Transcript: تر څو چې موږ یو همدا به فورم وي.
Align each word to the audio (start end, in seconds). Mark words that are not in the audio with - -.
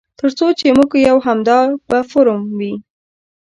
تر 0.19 0.29
څو 0.37 0.47
چې 0.59 0.67
موږ 0.77 0.91
یو 1.07 1.17
همدا 1.25 1.59
به 1.89 1.99
فورم 2.11 2.41
وي. 2.59 2.73